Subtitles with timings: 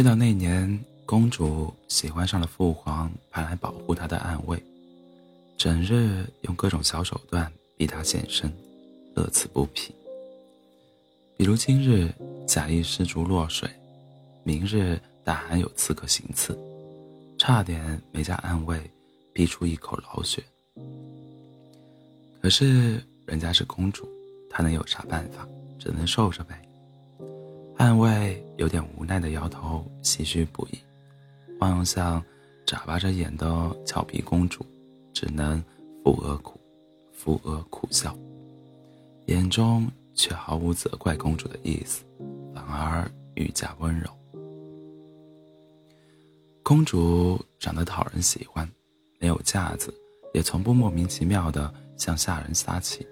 [0.00, 4.58] 却到那年，公主喜欢上了父皇派来保护她的暗卫，
[5.58, 8.50] 整日用各种小手段逼她现身，
[9.14, 9.94] 乐此不疲。
[11.36, 12.10] 比如今日
[12.46, 13.68] 假意失足落水，
[14.42, 16.58] 明日大喊有刺客行刺，
[17.36, 18.80] 差点没将暗卫
[19.34, 20.42] 逼出一口老血。
[22.40, 24.08] 可是人家是公主，
[24.48, 25.46] 她能有啥办法？
[25.78, 26.58] 只能受着呗。
[27.80, 30.78] 暗卫有点无奈的摇头，唏嘘不已，
[31.60, 32.22] 望向
[32.66, 34.66] 眨巴着眼的俏皮公主，
[35.14, 35.64] 只能
[36.04, 36.60] 扶额苦，
[37.10, 38.14] 扶额苦笑，
[39.28, 42.04] 眼中却毫无责怪公主的意思，
[42.54, 44.10] 反而愈加温柔。
[46.62, 48.70] 公主长得讨人喜欢，
[49.18, 49.90] 没有架子，
[50.34, 53.08] 也从不莫名其妙的向下人撒气，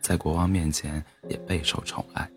[0.00, 2.30] 在国王面前也备受宠爱。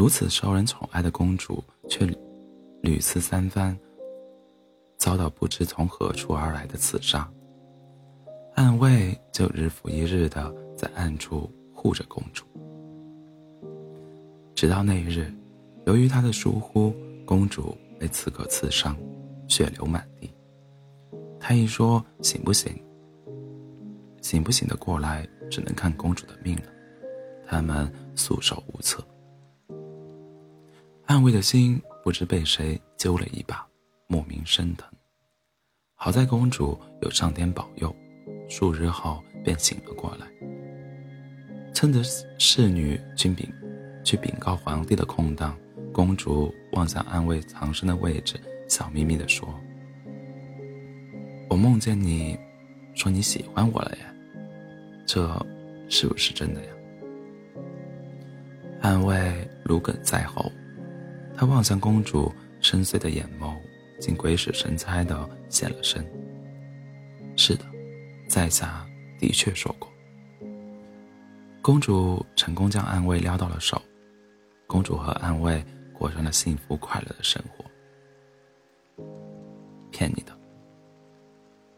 [0.00, 2.06] 如此受人宠爱的公主，却
[2.80, 3.78] 屡次三番
[4.96, 7.30] 遭到不知从何处而来的刺杀。
[8.54, 12.46] 暗卫就日复一日的在暗处护着公主，
[14.54, 15.30] 直到那一日，
[15.84, 16.94] 由于他的疏忽，
[17.26, 18.96] 公主被刺客刺伤，
[19.48, 20.32] 血流满地。
[21.38, 22.72] 他一说醒不醒，
[24.22, 26.72] 醒不醒的过来，只能看公主的命了。
[27.46, 29.04] 他们束手无策。
[31.20, 33.62] 安慰的心不知被谁揪了一把，
[34.06, 34.90] 莫名生疼。
[35.94, 37.94] 好在公主有上天保佑，
[38.48, 40.26] 数日后便醒了过来。
[41.74, 42.02] 趁着
[42.38, 43.46] 侍女去禀
[44.02, 45.54] 去禀告皇帝的空档，
[45.92, 49.46] 公主望向暗卫藏身的位置，笑眯眯地说
[51.50, 52.34] ：“我梦见你，
[52.94, 54.10] 说你喜欢我了呀，
[55.04, 55.46] 这
[55.90, 56.70] 是不是真的呀？”
[58.80, 60.50] 暗卫如鲠在喉。
[61.40, 63.56] 他望向公主深邃的眼眸，
[63.98, 66.04] 竟鬼使神差的现了身。
[67.34, 67.64] 是的，
[68.28, 68.86] 在下
[69.18, 69.90] 的确说过。
[71.62, 73.80] 公主成功将暗卫撩到了手，
[74.66, 75.64] 公主和暗卫
[75.94, 77.64] 过上了幸福快乐的生活。
[79.90, 80.38] 骗你的！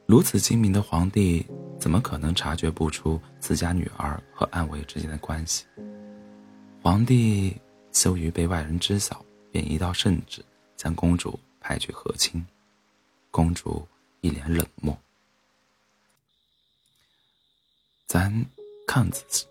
[0.07, 1.47] 如此精明的皇帝，
[1.79, 5.65] 怎么可能察觉不出自家女儿和暗卫之间的关系？
[6.83, 7.57] 皇帝
[7.93, 9.25] 羞于被外人知晓。
[9.53, 10.43] 便一道圣旨，
[10.77, 12.45] 将公主派去和亲。
[13.31, 13.87] 公主
[14.23, 14.99] 一脸冷漠。
[18.07, 18.45] 咱
[18.87, 19.47] 抗旨，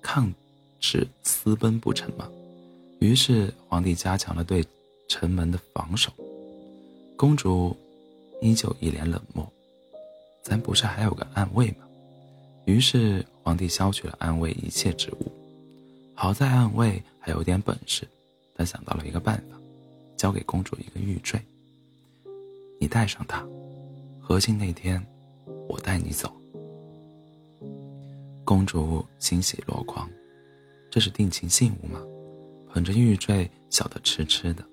[0.00, 0.32] 抗
[0.78, 2.30] 旨私奔不成吗？
[3.00, 4.64] 于是皇帝加强了对
[5.08, 6.12] 城门的防守。
[7.16, 7.76] 公主
[8.40, 9.50] 依旧一脸冷漠。
[10.42, 11.86] 咱不是还有个暗卫吗？
[12.64, 15.32] 于是皇帝削去了暗卫一切职务。
[16.14, 18.08] 好在暗卫还有点本事，
[18.54, 19.60] 他想到了一个办法，
[20.16, 21.38] 交给公主一个玉坠。
[22.80, 23.46] 你带上它，
[24.18, 25.06] 和亲那天，
[25.68, 26.34] 我带你走。
[28.46, 30.08] 公主欣喜若狂，
[30.90, 32.00] 这是定情信物吗？
[32.72, 34.64] 捧着玉坠，笑得痴痴的。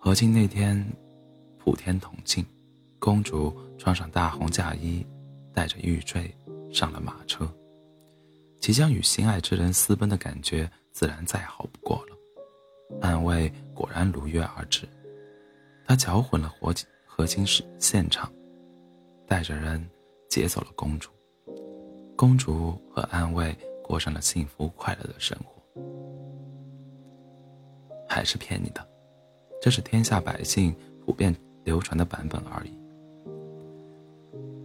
[0.00, 0.84] 和亲那天，
[1.58, 2.44] 普天同庆，
[2.98, 5.06] 公主穿上大红嫁衣，
[5.52, 6.34] 带着玉坠
[6.72, 7.48] 上了马车。
[8.58, 12.16] 即将与心爱之人私奔的感觉，自然再好不过了。
[13.00, 14.88] 暗卫果然如约而至，
[15.84, 18.32] 他搅混了火警和亲事现场，
[19.26, 19.84] 带着人
[20.28, 21.10] 劫走了公主。
[22.16, 25.60] 公主和暗卫过上了幸福快乐的生活。
[28.08, 28.86] 还是骗你的，
[29.60, 30.72] 这是天下百姓
[31.04, 31.34] 普遍
[31.64, 32.78] 流传的版本而已。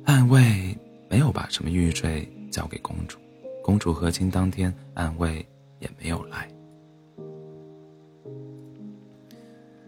[0.06, 0.78] 暗卫
[1.10, 3.18] 没有把什么玉坠交给公主。
[3.64, 5.44] 公主和亲当天，暗卫
[5.80, 6.48] 也没有来。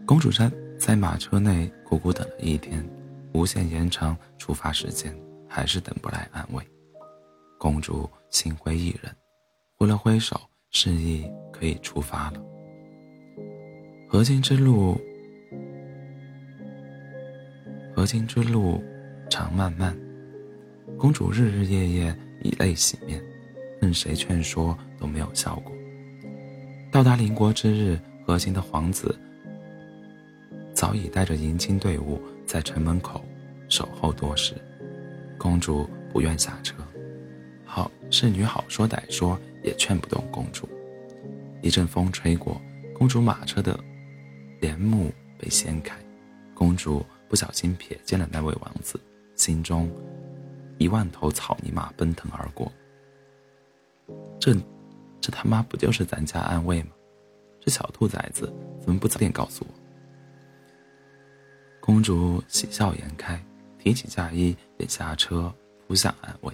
[0.05, 2.83] 公主在在马车内苦苦等了一天，
[3.33, 5.15] 无限延长出发时间，
[5.47, 6.63] 还是等不来安慰。
[7.57, 9.13] 公主心灰意冷，
[9.77, 10.39] 挥了挥手，
[10.71, 12.43] 示意可以出发了。
[14.09, 14.99] 和亲之路，
[17.95, 18.83] 和亲之路
[19.29, 19.97] 长漫漫，
[20.97, 23.23] 公主日日夜夜以泪洗面。
[23.79, 25.73] 任谁劝说都没有效果。
[26.91, 27.97] 到达邻国之日，
[28.27, 29.17] 和亲的皇子
[30.73, 33.23] 早已带着迎亲队伍在城门口
[33.69, 34.55] 守候多时。
[35.37, 36.75] 公主不愿下车，
[37.65, 40.67] 好侍女好说歹说也劝不动公主。
[41.61, 42.61] 一阵风吹过，
[42.93, 43.79] 公主马车的
[44.59, 45.09] 帘幕
[45.39, 45.95] 被掀开，
[46.53, 48.99] 公主不小心瞥见了那位王子，
[49.37, 49.89] 心中
[50.77, 52.69] 一万头草泥马奔腾而过。
[54.39, 54.53] 这，
[55.21, 56.89] 这他妈不就是咱家暗卫吗？
[57.59, 58.51] 这小兔崽子
[58.81, 59.73] 怎么不早点告诉我？
[61.79, 63.39] 公主喜笑颜开，
[63.77, 65.53] 提起嫁衣便下车
[65.87, 66.51] 扑向安慰。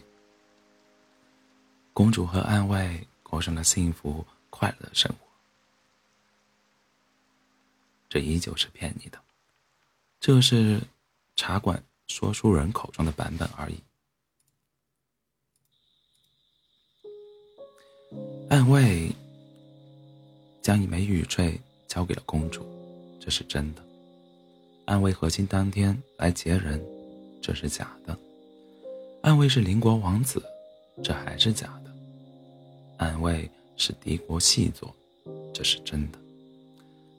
[1.93, 5.27] 公主和安慰过上了幸福快乐的生活。
[8.09, 9.17] 这依旧是骗你的，
[10.19, 10.81] 这是
[11.35, 13.81] 茶馆说书人口中的版本而已。
[18.49, 19.11] 暗卫
[20.61, 22.65] 将一枚玉坠交给了公主，
[23.19, 23.81] 这是真的。
[24.85, 26.81] 暗卫和亲当天来劫人，
[27.41, 28.17] 这是假的。
[29.21, 30.41] 暗卫是邻国王子，
[31.03, 31.91] 这还是假的。
[32.97, 34.95] 暗卫是敌国细作，
[35.53, 36.17] 这是真的。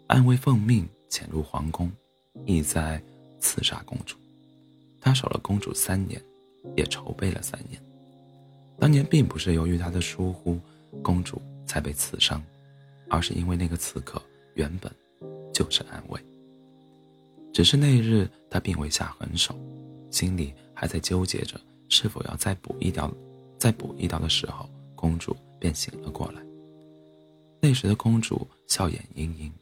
[0.07, 1.93] 暗卫奉命潜入皇宫，
[2.47, 3.03] 意在
[3.39, 4.17] 刺杀公主。
[4.99, 6.23] 他守了公主三年，
[6.75, 7.79] 也筹备了三年。
[8.79, 10.59] 当年并不是由于他的疏忽，
[11.03, 12.43] 公主才被刺伤，
[13.09, 14.23] 而是因为那个刺客
[14.55, 14.93] 原本
[15.53, 16.21] 就是安慰。
[17.53, 19.55] 只是那日他并未下狠手，
[20.11, 23.13] 心里还在纠结着是否要再补一刀。
[23.59, 26.41] 再补一刀的时候，公主便醒了过来。
[27.61, 29.53] 那时的公主笑眼盈盈，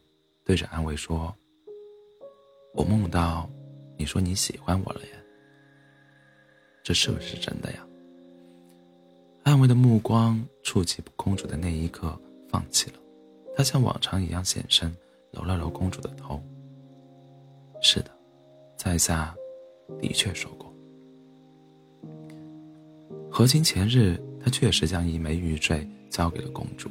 [0.43, 1.33] 对着安慰说
[2.75, 3.49] ：“我梦到
[3.97, 5.17] 你说你喜欢我了呀，
[6.83, 7.83] 这是不是真的呀？”
[9.41, 12.13] 安慰的目光触及公主的那一刻，
[12.49, 12.97] 放弃了。
[13.55, 14.93] 他像往常一样现身，
[15.31, 16.43] 揉了揉公主的头。
[17.81, 18.11] 是的，
[18.75, 19.33] 在下
[20.01, 20.69] 的确说过。
[23.31, 26.89] 和亲前日，他确实将一枚玉坠交给了公主。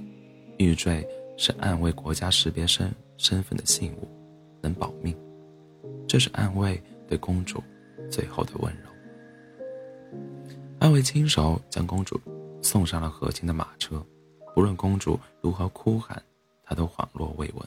[0.56, 1.06] 玉坠
[1.37, 4.08] 是暗卫国家识别身身份的信物，
[4.62, 5.14] 能保命。
[6.08, 7.62] 这是暗卫对公主
[8.11, 8.88] 最后的温柔。
[10.78, 12.19] 暗卫亲手将公主。
[12.66, 14.04] 送上了和亲的马车，
[14.52, 16.20] 不论公主如何哭喊，
[16.64, 17.64] 他都恍若未闻。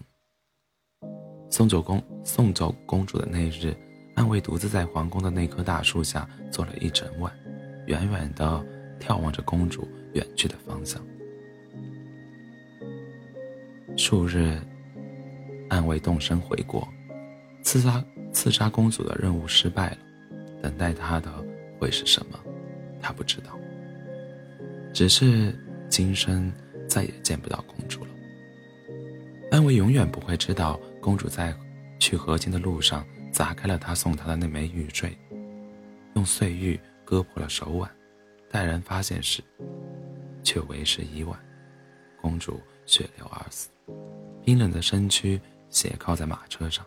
[1.49, 3.73] 送走公送走公主的那日，
[4.15, 7.33] 安慰独自在皇宫的那棵大树下坐了一整晚，
[7.87, 8.61] 远远的
[8.99, 11.01] 眺望着公主远去的方向。
[13.95, 14.59] 数日，
[15.69, 16.85] 安慰动身回国，
[17.63, 18.03] 刺杀
[18.33, 19.97] 刺杀公主的任务失败了，
[20.61, 21.31] 等待他的
[21.79, 22.37] 会是什么，
[23.01, 23.57] 他不知道。
[24.93, 25.53] 只是
[25.89, 26.51] 今生
[26.87, 28.09] 再也见不到公主了。
[29.51, 31.55] 安慰永远不会知道，公主在
[31.99, 35.17] 去河津的路上砸开了他送她的那枚玉坠，
[36.15, 37.89] 用碎玉割破了手腕，
[38.49, 39.43] 待人发现时，
[40.43, 41.39] 却为时已晚，
[42.21, 43.69] 公主血流而死，
[44.43, 45.39] 冰冷的身躯
[45.69, 46.85] 斜靠在马车上。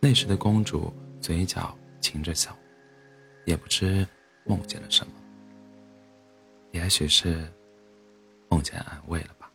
[0.00, 2.56] 那时的公主嘴角噙着笑，
[3.44, 4.06] 也不知
[4.44, 5.12] 梦见了什么。
[6.72, 7.52] 也许是
[8.48, 9.50] 梦见安慰了吧。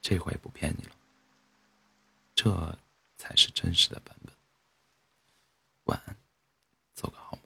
[0.00, 0.90] 这回不骗你了
[2.34, 2.78] 这
[3.16, 4.34] 才是真实的版本。
[5.84, 6.16] 晚安
[6.94, 7.43] 做个好梦。